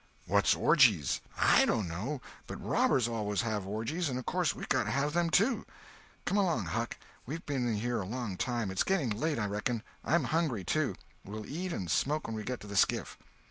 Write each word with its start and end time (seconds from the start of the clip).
"What 0.25 0.55
orgies?" 0.57 1.21
"I 1.37 1.63
dono. 1.65 2.21
But 2.47 2.55
robbers 2.59 3.07
always 3.07 3.43
have 3.43 3.67
orgies, 3.67 4.09
and 4.09 4.17
of 4.17 4.25
course 4.25 4.55
we've 4.55 4.67
got 4.67 4.85
to 4.85 4.89
have 4.89 5.13
them, 5.13 5.29
too. 5.29 5.63
Come 6.25 6.39
along, 6.39 6.65
Huck, 6.65 6.97
we've 7.27 7.45
been 7.45 7.67
in 7.67 7.75
here 7.75 8.01
a 8.01 8.05
long 8.07 8.35
time. 8.35 8.71
It's 8.71 8.81
getting 8.83 9.11
late, 9.11 9.37
I 9.37 9.45
reckon. 9.45 9.83
I'm 10.03 10.23
hungry, 10.23 10.63
too. 10.63 10.95
We'll 11.23 11.45
eat 11.45 11.71
and 11.71 11.85
smoke 11.87 12.25
when 12.25 12.35
we 12.35 12.41
get 12.41 12.59
to 12.61 12.67
the 12.67 12.75
skiff." 12.75 13.15